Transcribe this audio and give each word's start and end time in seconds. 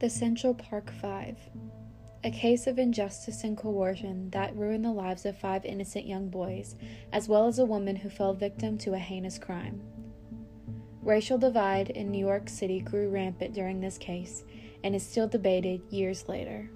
The 0.00 0.08
Central 0.08 0.54
Park 0.54 0.90
Five. 1.02 1.36
A 2.24 2.30
case 2.30 2.66
of 2.66 2.78
injustice 2.78 3.44
and 3.44 3.54
coercion 3.54 4.30
that 4.30 4.56
ruined 4.56 4.82
the 4.82 4.92
lives 4.92 5.26
of 5.26 5.36
five 5.36 5.66
innocent 5.66 6.06
young 6.06 6.30
boys, 6.30 6.74
as 7.12 7.28
well 7.28 7.46
as 7.46 7.58
a 7.58 7.66
woman 7.66 7.96
who 7.96 8.08
fell 8.08 8.32
victim 8.32 8.78
to 8.78 8.94
a 8.94 8.98
heinous 8.98 9.38
crime. 9.38 9.82
Racial 11.02 11.36
divide 11.36 11.90
in 11.90 12.10
New 12.10 12.26
York 12.26 12.48
City 12.48 12.80
grew 12.80 13.10
rampant 13.10 13.52
during 13.52 13.78
this 13.78 13.98
case 13.98 14.42
and 14.82 14.96
is 14.96 15.06
still 15.06 15.28
debated 15.28 15.82
years 15.90 16.30
later. 16.30 16.70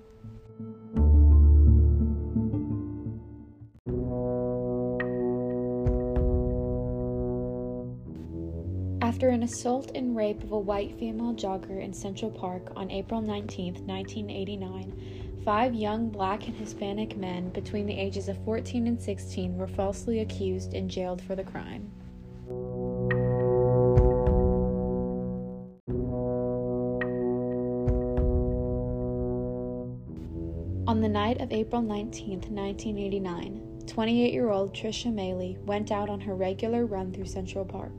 An 9.34 9.42
assault 9.42 9.90
and 9.96 10.16
rape 10.16 10.44
of 10.44 10.52
a 10.52 10.58
white 10.58 10.96
female 10.96 11.34
jogger 11.34 11.82
in 11.82 11.92
Central 11.92 12.30
Park 12.30 12.70
on 12.76 12.88
April 12.88 13.20
19, 13.20 13.84
1989, 13.84 15.40
five 15.44 15.74
young 15.74 16.08
black 16.08 16.46
and 16.46 16.54
Hispanic 16.54 17.16
men 17.16 17.50
between 17.50 17.84
the 17.84 17.98
ages 17.98 18.28
of 18.28 18.42
14 18.44 18.86
and 18.86 19.02
16 19.02 19.56
were 19.58 19.66
falsely 19.66 20.20
accused 20.20 20.74
and 20.74 20.88
jailed 20.88 21.20
for 21.20 21.34
the 21.34 21.42
crime. 21.42 21.90
On 30.86 31.00
the 31.00 31.08
night 31.08 31.40
of 31.40 31.50
April 31.50 31.82
19, 31.82 32.40
1989, 32.40 33.82
28 33.84 34.32
year 34.32 34.50
old 34.50 34.72
Trisha 34.72 35.12
Meili 35.12 35.60
went 35.64 35.90
out 35.90 36.08
on 36.08 36.20
her 36.20 36.36
regular 36.36 36.86
run 36.86 37.12
through 37.12 37.26
Central 37.26 37.64
Park. 37.64 37.90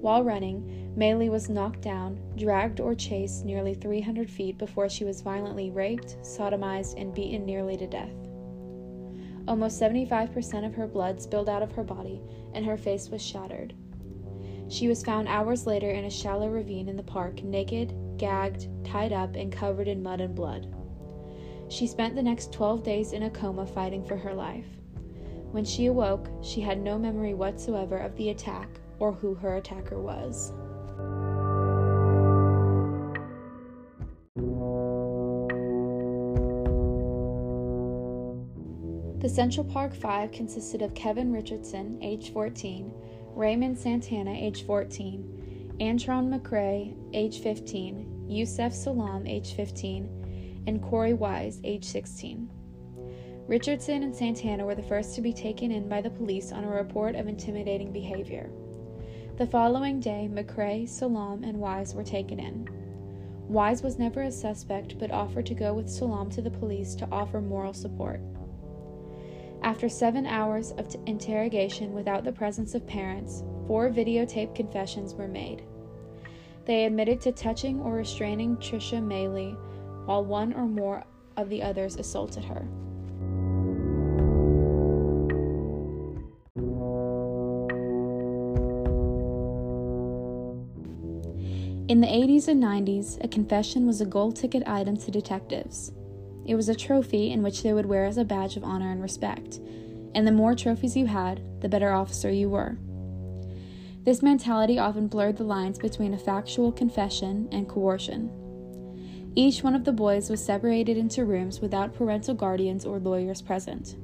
While 0.00 0.24
running, 0.24 0.94
Meili 0.96 1.28
was 1.28 1.50
knocked 1.50 1.82
down, 1.82 2.18
dragged, 2.34 2.80
or 2.80 2.94
chased 2.94 3.44
nearly 3.44 3.74
300 3.74 4.30
feet 4.30 4.56
before 4.56 4.88
she 4.88 5.04
was 5.04 5.20
violently 5.20 5.70
raped, 5.70 6.16
sodomized, 6.22 6.98
and 6.98 7.12
beaten 7.12 7.44
nearly 7.44 7.76
to 7.76 7.86
death. 7.86 8.14
Almost 9.46 9.78
75% 9.78 10.64
of 10.64 10.74
her 10.74 10.86
blood 10.86 11.20
spilled 11.20 11.50
out 11.50 11.62
of 11.62 11.72
her 11.72 11.84
body, 11.84 12.22
and 12.54 12.64
her 12.64 12.78
face 12.78 13.10
was 13.10 13.22
shattered. 13.22 13.74
She 14.68 14.88
was 14.88 15.04
found 15.04 15.28
hours 15.28 15.66
later 15.66 15.90
in 15.90 16.06
a 16.06 16.10
shallow 16.10 16.48
ravine 16.48 16.88
in 16.88 16.96
the 16.96 17.02
park, 17.02 17.42
naked, 17.42 17.94
gagged, 18.16 18.68
tied 18.84 19.12
up, 19.12 19.36
and 19.36 19.52
covered 19.52 19.88
in 19.88 20.02
mud 20.02 20.22
and 20.22 20.34
blood. 20.34 20.74
She 21.68 21.86
spent 21.86 22.14
the 22.14 22.22
next 22.22 22.54
12 22.54 22.82
days 22.82 23.12
in 23.12 23.24
a 23.24 23.30
coma 23.30 23.66
fighting 23.66 24.04
for 24.04 24.16
her 24.16 24.32
life. 24.32 24.66
When 25.50 25.64
she 25.64 25.86
awoke, 25.86 26.30
she 26.42 26.62
had 26.62 26.80
no 26.80 26.98
memory 26.98 27.34
whatsoever 27.34 27.98
of 27.98 28.16
the 28.16 28.30
attack 28.30 28.79
or 29.00 29.12
who 29.12 29.34
her 29.34 29.56
attacker 29.56 29.98
was. 29.98 30.52
The 39.20 39.28
Central 39.28 39.66
Park 39.66 39.94
Five 39.94 40.32
consisted 40.32 40.80
of 40.80 40.94
Kevin 40.94 41.30
Richardson, 41.30 41.98
age 42.00 42.32
14, 42.32 42.90
Raymond 43.34 43.78
Santana, 43.78 44.32
age 44.32 44.64
14, 44.64 45.76
Antron 45.80 46.34
McCray, 46.34 46.96
age 47.12 47.40
15, 47.40 48.26
Yusef 48.28 48.72
Salaam, 48.72 49.26
age 49.26 49.54
15, 49.54 50.64
and 50.66 50.82
Korey 50.82 51.16
Wise, 51.16 51.60
age 51.64 51.84
16. 51.84 52.50
Richardson 53.46 54.04
and 54.04 54.14
Santana 54.14 54.64
were 54.64 54.74
the 54.74 54.82
first 54.82 55.14
to 55.16 55.20
be 55.20 55.32
taken 55.32 55.70
in 55.70 55.88
by 55.88 56.00
the 56.00 56.10
police 56.10 56.52
on 56.52 56.64
a 56.64 56.70
report 56.70 57.14
of 57.14 57.26
intimidating 57.26 57.92
behavior. 57.92 58.50
The 59.40 59.46
following 59.46 60.00
day, 60.00 60.28
McCray, 60.30 60.86
Salaam, 60.86 61.44
and 61.44 61.58
Wise 61.58 61.94
were 61.94 62.04
taken 62.04 62.38
in. 62.38 62.68
Wise 63.48 63.82
was 63.82 63.98
never 63.98 64.20
a 64.20 64.30
suspect 64.30 64.98
but 64.98 65.10
offered 65.10 65.46
to 65.46 65.54
go 65.54 65.72
with 65.72 65.88
Salaam 65.88 66.28
to 66.32 66.42
the 66.42 66.50
police 66.50 66.94
to 66.96 67.08
offer 67.10 67.40
moral 67.40 67.72
support. 67.72 68.20
After 69.62 69.88
seven 69.88 70.26
hours 70.26 70.72
of 70.72 70.90
t- 70.90 70.98
interrogation 71.06 71.94
without 71.94 72.22
the 72.22 72.32
presence 72.32 72.74
of 72.74 72.86
parents, 72.86 73.42
four 73.66 73.88
videotape 73.88 74.54
confessions 74.54 75.14
were 75.14 75.26
made. 75.26 75.62
They 76.66 76.84
admitted 76.84 77.22
to 77.22 77.32
touching 77.32 77.80
or 77.80 77.94
restraining 77.94 78.58
Trisha 78.58 79.00
Meili 79.02 79.56
while 80.04 80.22
one 80.22 80.52
or 80.52 80.66
more 80.66 81.02
of 81.38 81.48
the 81.48 81.62
others 81.62 81.96
assaulted 81.96 82.44
her. 82.44 82.68
In 91.90 92.00
the 92.00 92.06
80s 92.06 92.46
and 92.46 92.62
90s, 92.62 93.18
a 93.24 93.26
confession 93.26 93.84
was 93.84 94.00
a 94.00 94.06
gold 94.06 94.36
ticket 94.36 94.62
item 94.64 94.96
to 94.96 95.10
detectives. 95.10 95.90
It 96.46 96.54
was 96.54 96.68
a 96.68 96.74
trophy 96.76 97.32
in 97.32 97.42
which 97.42 97.64
they 97.64 97.72
would 97.72 97.86
wear 97.86 98.04
as 98.04 98.16
a 98.16 98.24
badge 98.24 98.56
of 98.56 98.62
honor 98.62 98.92
and 98.92 99.02
respect, 99.02 99.58
and 100.14 100.24
the 100.24 100.30
more 100.30 100.54
trophies 100.54 100.96
you 100.96 101.06
had, 101.06 101.42
the 101.60 101.68
better 101.68 101.90
officer 101.90 102.30
you 102.30 102.48
were. 102.48 102.78
This 104.04 104.22
mentality 104.22 104.78
often 104.78 105.08
blurred 105.08 105.36
the 105.36 105.42
lines 105.42 105.80
between 105.80 106.14
a 106.14 106.18
factual 106.18 106.70
confession 106.70 107.48
and 107.50 107.68
coercion. 107.68 108.30
Each 109.34 109.64
one 109.64 109.74
of 109.74 109.82
the 109.82 109.90
boys 109.90 110.30
was 110.30 110.44
separated 110.44 110.96
into 110.96 111.24
rooms 111.24 111.60
without 111.60 111.92
parental 111.92 112.34
guardians 112.34 112.86
or 112.86 113.00
lawyers 113.00 113.42
present. 113.42 113.96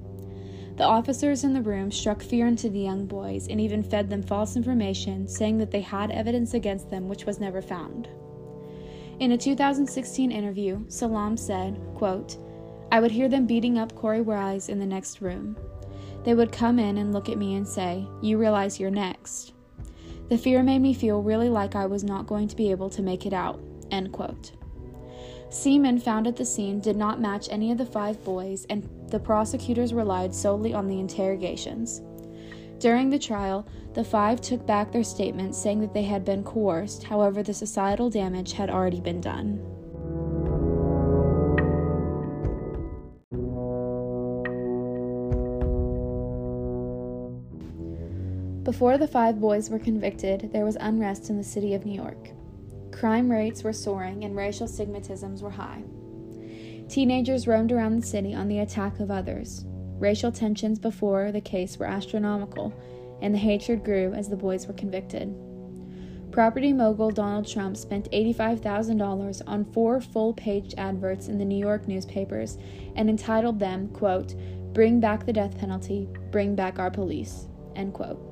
The 0.76 0.84
officers 0.84 1.42
in 1.42 1.54
the 1.54 1.62
room 1.62 1.91
struck 1.91 2.22
fear 2.22 2.47
into 2.47 2.69
the 2.69 2.81
young 2.81 3.06
boys 3.06 3.48
and 3.48 3.59
even 3.60 3.82
fed 3.82 4.10
them 4.10 4.22
false 4.22 4.56
information, 4.56 5.26
saying 5.26 5.56
that 5.59 5.70
they 5.70 5.81
had 5.81 6.10
evidence 6.10 6.53
against 6.53 6.91
them 6.91 7.09
which 7.09 7.25
was 7.25 7.41
never 7.41 7.62
found. 7.62 8.09
In 9.19 9.32
a 9.32 9.38
2016 9.38 10.31
interview, 10.31 10.84
Salaam 10.88 11.38
said, 11.38 11.81
quote, 11.94 12.37
I 12.92 13.00
would 13.00 13.10
hear 13.10 13.28
them 13.28 13.47
beating 13.47 13.78
up 13.78 13.94
Korey 13.94 14.22
Wise 14.22 14.69
in 14.69 14.78
the 14.78 14.84
next 14.84 15.22
room. 15.22 15.56
They 16.25 16.34
would 16.34 16.53
come 16.53 16.78
in 16.78 16.98
and 16.98 17.12
look 17.12 17.31
at 17.31 17.38
me 17.38 17.54
and 17.54 17.66
say, 17.66 18.06
You 18.20 18.37
realize 18.37 18.78
you're 18.78 18.91
next. 18.91 19.54
The 20.28 20.37
fear 20.37 20.62
made 20.62 20.81
me 20.81 20.93
feel 20.93 21.22
really 21.22 21.48
like 21.48 21.75
I 21.75 21.87
was 21.87 22.04
not 22.04 22.26
going 22.26 22.48
to 22.48 22.56
be 22.56 22.70
able 22.70 22.91
to 22.91 23.03
make 23.03 23.25
it 23.25 23.32
out. 23.32 23.60
End 23.91 24.12
quote. 24.12 24.53
Semen 25.48 25.98
found 25.98 26.26
at 26.26 26.36
the 26.36 26.44
scene 26.44 26.80
did 26.80 26.96
not 26.96 27.20
match 27.20 27.48
any 27.50 27.70
of 27.70 27.78
the 27.78 27.86
five 27.86 28.22
boys, 28.24 28.66
and 28.68 28.88
the 29.08 29.20
prosecutors 29.20 29.94
relied 29.94 30.34
solely 30.34 30.74
on 30.74 30.88
the 30.88 30.98
interrogations. 30.98 32.02
During 32.78 33.08
the 33.08 33.18
trial, 33.18 33.66
the 33.94 34.04
five 34.04 34.40
took 34.40 34.66
back 34.66 34.92
their 34.92 35.04
statements 35.04 35.56
saying 35.56 35.80
that 35.80 35.94
they 35.94 36.02
had 36.02 36.24
been 36.24 36.44
coerced, 36.44 37.04
however, 37.04 37.42
the 37.42 37.54
societal 37.54 38.10
damage 38.10 38.52
had 38.52 38.68
already 38.68 39.00
been 39.00 39.20
done. 39.20 39.62
Before 48.62 48.98
the 48.98 49.06
five 49.06 49.40
boys 49.40 49.70
were 49.70 49.78
convicted, 49.78 50.50
there 50.52 50.64
was 50.64 50.76
unrest 50.80 51.30
in 51.30 51.38
the 51.38 51.44
city 51.44 51.72
of 51.72 51.86
New 51.86 51.94
York. 51.94 52.30
Crime 52.96 53.30
rates 53.30 53.62
were 53.62 53.74
soaring 53.74 54.24
and 54.24 54.34
racial 54.34 54.66
stigmatisms 54.66 55.42
were 55.42 55.50
high. 55.50 55.82
Teenagers 56.88 57.46
roamed 57.46 57.70
around 57.70 58.00
the 58.00 58.06
city 58.06 58.32
on 58.32 58.48
the 58.48 58.60
attack 58.60 59.00
of 59.00 59.10
others. 59.10 59.66
Racial 59.98 60.32
tensions 60.32 60.78
before 60.78 61.30
the 61.30 61.40
case 61.42 61.76
were 61.76 61.84
astronomical, 61.84 62.72
and 63.20 63.34
the 63.34 63.38
hatred 63.38 63.84
grew 63.84 64.14
as 64.14 64.30
the 64.30 64.36
boys 64.36 64.66
were 64.66 64.72
convicted. 64.72 65.36
Property 66.32 66.72
mogul 66.72 67.10
Donald 67.10 67.46
Trump 67.46 67.76
spent 67.76 68.10
$85,000 68.12 69.42
on 69.46 69.70
four 69.72 70.00
full 70.00 70.32
page 70.32 70.72
adverts 70.78 71.28
in 71.28 71.37
the 71.37 71.44
New 71.44 71.58
York 71.58 71.87
newspapers 71.87 72.56
and 72.94 73.10
entitled 73.10 73.58
them, 73.58 73.88
quote, 73.88 74.34
Bring 74.72 75.00
back 75.00 75.26
the 75.26 75.34
death 75.34 75.58
penalty, 75.58 76.08
bring 76.31 76.54
back 76.54 76.78
our 76.78 76.90
police, 76.90 77.46
end 77.75 77.92
quote. 77.92 78.22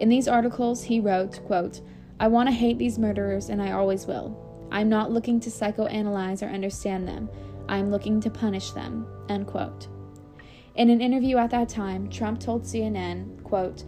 In 0.00 0.08
these 0.08 0.26
articles, 0.26 0.82
he 0.82 0.98
wrote, 0.98 1.44
quote, 1.44 1.80
I 2.22 2.28
want 2.28 2.48
to 2.48 2.54
hate 2.54 2.78
these 2.78 3.00
murderers 3.00 3.48
and 3.48 3.60
I 3.60 3.72
always 3.72 4.06
will. 4.06 4.68
I'm 4.70 4.88
not 4.88 5.10
looking 5.10 5.40
to 5.40 5.50
psychoanalyze 5.50 6.40
or 6.40 6.52
understand 6.52 7.08
them. 7.08 7.28
I'm 7.68 7.90
looking 7.90 8.20
to 8.20 8.30
punish 8.30 8.70
them. 8.70 9.08
End 9.28 9.48
quote. 9.48 9.88
In 10.76 10.88
an 10.88 11.00
interview 11.00 11.36
at 11.38 11.50
that 11.50 11.68
time, 11.68 12.08
Trump 12.08 12.38
told 12.38 12.62
CNN, 12.62 13.42
quote, 13.42 13.82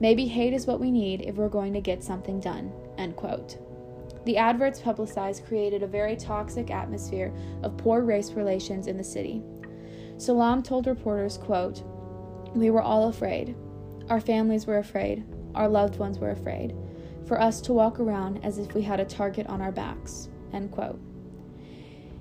Maybe 0.00 0.26
hate 0.26 0.52
is 0.52 0.66
what 0.66 0.80
we 0.80 0.90
need 0.90 1.22
if 1.22 1.36
we're 1.36 1.48
going 1.48 1.72
to 1.72 1.80
get 1.80 2.04
something 2.04 2.40
done. 2.40 2.70
End 2.98 3.16
quote. 3.16 3.56
The 4.26 4.36
adverts 4.36 4.80
publicized 4.80 5.46
created 5.46 5.82
a 5.82 5.86
very 5.86 6.14
toxic 6.14 6.70
atmosphere 6.70 7.32
of 7.62 7.78
poor 7.78 8.02
race 8.02 8.32
relations 8.32 8.86
in 8.86 8.98
the 8.98 9.02
city. 9.02 9.42
Salaam 10.18 10.62
told 10.62 10.86
reporters, 10.86 11.38
quote, 11.38 11.82
We 12.54 12.68
were 12.68 12.82
all 12.82 13.08
afraid. 13.08 13.56
Our 14.10 14.20
families 14.20 14.66
were 14.66 14.76
afraid. 14.76 15.24
Our 15.54 15.70
loved 15.70 15.98
ones 15.98 16.18
were 16.18 16.32
afraid 16.32 16.76
for 17.26 17.40
us 17.40 17.60
to 17.62 17.72
walk 17.72 18.00
around 18.00 18.44
as 18.44 18.58
if 18.58 18.74
we 18.74 18.82
had 18.82 19.00
a 19.00 19.04
target 19.04 19.46
on 19.46 19.60
our 19.60 19.72
backs. 19.72 20.28
End 20.52 20.70
quote. 20.70 21.00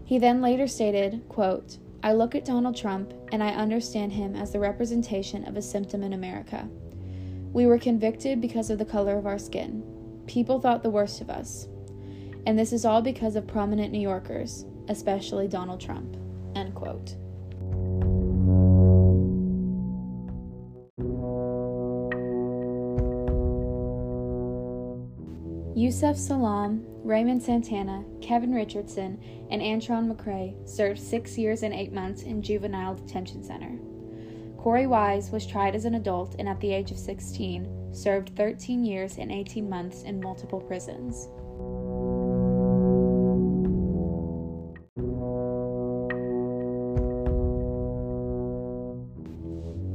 He 0.05 0.19
then 0.19 0.41
later 0.41 0.67
stated, 0.67 1.23
quote, 1.29 1.77
I 2.03 2.13
look 2.13 2.35
at 2.35 2.45
Donald 2.45 2.77
Trump 2.77 3.13
and 3.31 3.43
I 3.43 3.49
understand 3.49 4.13
him 4.13 4.35
as 4.35 4.51
the 4.51 4.59
representation 4.59 5.45
of 5.47 5.57
a 5.57 5.61
symptom 5.61 6.03
in 6.03 6.13
America. 6.13 6.69
We 7.51 7.65
were 7.65 7.79
convicted 7.79 8.39
because 8.39 8.69
of 8.69 8.77
the 8.77 8.85
color 8.85 9.17
of 9.17 9.25
our 9.25 9.39
skin. 9.39 9.83
People 10.27 10.59
thought 10.59 10.83
the 10.83 10.89
worst 10.89 11.21
of 11.21 11.29
us. 11.29 11.67
And 12.45 12.57
this 12.57 12.71
is 12.71 12.85
all 12.85 13.01
because 13.01 13.35
of 13.35 13.47
prominent 13.47 13.91
New 13.91 13.99
Yorkers, 13.99 14.65
especially 14.87 15.47
Donald 15.47 15.81
Trump. 15.81 16.15
End 16.55 16.73
quote. 16.75 17.15
Yusef 25.77 26.17
Salaam, 26.17 26.83
Raymond 27.03 27.43
Santana, 27.43 28.03
Kevin 28.19 28.51
Richardson, 28.51 29.21
and 29.51 29.61
Antron 29.61 30.11
McCray 30.11 30.67
served 30.67 30.99
six 30.99 31.37
years 31.37 31.61
and 31.61 31.71
eight 31.71 31.93
months 31.93 32.23
in 32.23 32.41
juvenile 32.41 32.95
detention 32.95 33.43
center. 33.43 33.77
Korey 34.57 34.89
Wise 34.89 35.29
was 35.29 35.45
tried 35.45 35.75
as 35.75 35.85
an 35.85 35.93
adult 35.93 36.35
and 36.39 36.49
at 36.49 36.59
the 36.61 36.73
age 36.73 36.89
of 36.89 36.97
16 36.97 37.93
served 37.93 38.35
13 38.35 38.83
years 38.83 39.19
and 39.19 39.31
18 39.31 39.69
months 39.69 40.01
in 40.01 40.19
multiple 40.19 40.59
prisons. 40.59 41.27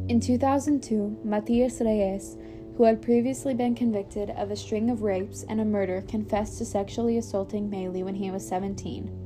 In 0.08 0.20
2002, 0.20 1.22
Matias 1.24 1.80
Reyes, 1.80 2.36
who 2.76 2.84
had 2.84 3.02
previously 3.02 3.54
been 3.54 3.74
convicted 3.74 4.30
of 4.30 4.50
a 4.50 4.56
string 4.56 4.90
of 4.90 5.02
rapes 5.02 5.44
and 5.48 5.60
a 5.60 5.64
murder, 5.64 6.02
confessed 6.08 6.58
to 6.58 6.64
sexually 6.64 7.18
assaulting 7.18 7.70
Meili 7.70 8.02
when 8.02 8.14
he 8.14 8.30
was 8.30 8.46
17. 8.46 9.18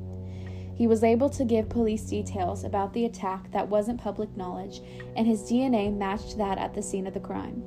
He 0.77 0.87
was 0.87 1.03
able 1.03 1.31
to 1.31 1.45
give 1.45 1.69
police 1.69 2.03
details 2.03 2.65
about 2.65 2.93
the 2.93 3.07
attack 3.07 3.51
that 3.53 3.69
wasn't 3.69 4.01
public 4.01 4.37
knowledge, 4.37 4.81
and 5.17 5.27
his 5.27 5.43
DNA 5.43 5.97
matched 5.97 6.37
that 6.37 6.59
at 6.59 6.75
the 6.75 6.83
scene 6.83 7.07
of 7.07 7.15
the 7.15 7.21
crime. 7.21 7.63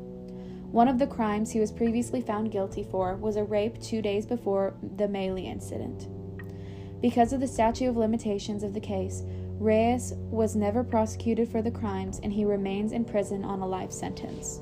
One 0.72 0.88
of 0.88 1.00
the 1.00 1.08
crimes 1.08 1.50
he 1.50 1.60
was 1.60 1.72
previously 1.72 2.22
found 2.22 2.52
guilty 2.52 2.84
for 2.84 3.16
was 3.16 3.36
a 3.36 3.44
rape 3.44 3.82
two 3.82 4.04
days 4.04 4.28
before 4.28 4.76
the 4.98 5.08
Meili 5.08 5.46
incident. 5.46 6.08
Because 7.02 7.34
of 7.34 7.40
the 7.40 7.48
statute 7.48 7.88
of 7.88 7.98
limitations 7.98 8.62
of 8.62 8.76
the 8.76 8.80
case, 8.80 9.24
Reyes 9.60 10.14
was 10.30 10.56
never 10.56 10.84
prosecuted 10.84 11.50
for 11.50 11.62
the 11.62 11.72
crimes 11.72 12.20
and 12.22 12.32
he 12.32 12.46
remains 12.46 12.92
in 12.92 13.04
prison 13.04 13.44
on 13.44 13.62
a 13.62 13.68
life 13.68 13.92
sentence. 13.92 14.62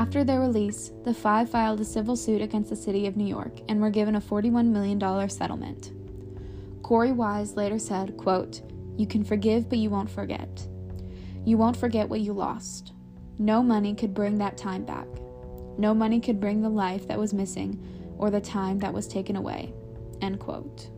After 0.00 0.24
their 0.24 0.40
release, 0.40 0.92
the 1.04 1.12
five 1.12 1.50
filed 1.50 1.78
a 1.78 1.84
civil 1.84 2.16
suit 2.16 2.40
against 2.40 2.70
the 2.70 2.74
city 2.74 3.06
of 3.06 3.18
New 3.18 3.26
York 3.26 3.60
and 3.68 3.82
were 3.82 3.90
given 3.90 4.14
a 4.14 4.20
$41 4.20 4.64
million 4.64 5.28
settlement. 5.28 5.92
Korey 6.80 7.14
Wise 7.14 7.54
later 7.54 7.78
said, 7.78 8.16
quote, 8.16 8.62
You 8.96 9.06
can 9.06 9.22
forgive, 9.22 9.68
but 9.68 9.76
you 9.76 9.90
won't 9.90 10.08
forget. 10.08 10.66
You 11.44 11.58
won't 11.58 11.76
forget 11.76 12.08
what 12.08 12.22
you 12.22 12.32
lost. 12.32 12.94
No 13.38 13.62
money 13.62 13.94
could 13.94 14.14
bring 14.14 14.38
that 14.38 14.56
time 14.56 14.86
back. 14.86 15.06
No 15.76 15.92
money 15.92 16.18
could 16.18 16.40
bring 16.40 16.62
the 16.62 16.70
life 16.70 17.06
that 17.06 17.18
was 17.18 17.34
missing 17.34 17.78
or 18.16 18.30
the 18.30 18.40
time 18.40 18.78
that 18.78 18.94
was 18.94 19.06
taken 19.06 19.36
away. 19.36 19.74
End 20.22 20.40
quote. 20.40 20.88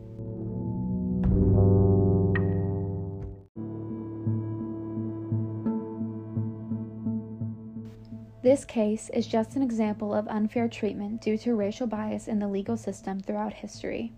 This 8.43 8.65
case 8.65 9.09
is 9.11 9.29
just 9.29 9.55
an 9.55 9.63
example 9.63 10.13
of 10.13 10.27
unfair 10.27 10.67
treatment 10.67 11.21
due 11.21 11.39
to 11.39 11.55
racial 11.55 11.87
bias 11.87 12.27
in 12.27 12.41
the 12.41 12.49
legal 12.49 12.77
system 12.77 13.21
throughout 13.21 13.53
history. 13.53 14.13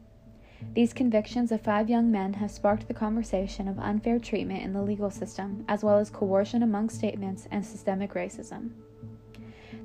These 0.73 0.95
convictions 0.95 1.53
of 1.53 1.61
five 1.61 1.91
young 1.91 2.11
men 2.11 2.33
have 2.35 2.51
sparked 2.51 2.89
the 2.89 2.95
conversation 2.95 3.69
of 3.69 3.79
unfair 3.79 4.19
treatment 4.19 4.63
in 4.63 4.73
the 4.73 4.81
legal 4.81 5.11
system, 5.11 5.67
as 5.69 5.85
well 5.85 5.99
as 5.99 6.09
coercion 6.09 6.63
among 6.63 6.89
statements 6.89 7.47
and 7.51 7.67
systemic 7.67 8.15
racism. 8.15 8.71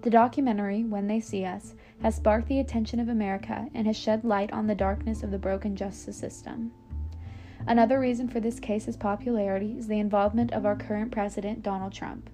The 0.04 0.10
documentary, 0.10 0.86
When 0.86 1.08
They 1.08 1.20
See 1.20 1.44
Us, 1.44 1.76
has 2.02 2.16
sparked 2.16 2.48
the 2.48 2.62
attention 2.62 3.02
of 3.02 3.10
America 3.10 3.68
and 3.74 3.88
has 3.88 3.98
shed 3.98 4.24
light 4.24 4.54
on 4.54 4.68
the 4.68 4.74
darkness 4.74 5.22
of 5.22 5.32
the 5.32 5.38
broken 5.38 5.76
justice 5.76 6.16
system. 6.16 6.72
Another 7.68 8.00
reason 8.00 8.30
for 8.30 8.40
this 8.40 8.62
case's 8.62 8.96
popularity 8.96 9.76
is 9.78 9.90
the 9.90 10.00
involvement 10.00 10.54
of 10.54 10.66
our 10.66 10.78
current 10.78 11.12
president, 11.12 11.62
Donald 11.62 11.92
Trump. 11.92 12.30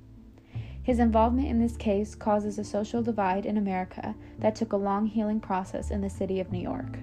His 0.85 0.99
involvement 0.99 1.47
in 1.47 1.59
this 1.59 1.75
case 1.75 2.13
causes 2.13 2.59
a 2.59 2.63
social 2.63 3.01
divide 3.01 3.47
in 3.47 3.57
America 3.57 4.13
that 4.37 4.53
took 4.53 4.71
a 4.71 4.77
long 4.77 5.07
healing 5.07 5.39
process 5.39 5.89
in 5.89 6.01
the 6.01 6.11
city 6.11 6.39
of 6.39 6.51
New 6.51 6.59
York. 6.59 6.99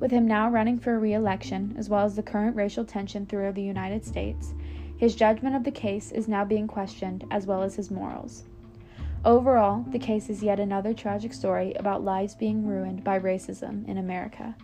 With 0.00 0.10
him 0.10 0.26
now 0.26 0.50
running 0.50 0.80
for 0.80 0.98
re 0.98 1.14
election, 1.14 1.76
as 1.78 1.88
well 1.88 2.04
as 2.04 2.16
the 2.16 2.24
current 2.24 2.56
racial 2.56 2.84
tension 2.84 3.24
throughout 3.24 3.54
the 3.54 3.62
United 3.62 4.04
States, 4.04 4.52
his 4.96 5.14
judgment 5.14 5.54
of 5.54 5.62
the 5.62 5.70
case 5.70 6.10
is 6.10 6.26
now 6.26 6.44
being 6.44 6.66
questioned, 6.66 7.24
as 7.30 7.46
well 7.46 7.62
as 7.62 7.76
his 7.76 7.92
morals. 7.92 8.42
Overall, 9.24 9.84
the 9.88 10.00
case 10.00 10.28
is 10.28 10.42
yet 10.42 10.58
another 10.58 10.92
tragic 10.92 11.32
story 11.32 11.74
about 11.74 12.02
lives 12.02 12.34
being 12.34 12.66
ruined 12.66 13.04
by 13.04 13.16
racism 13.16 13.86
in 13.86 13.96
America. 13.96 14.56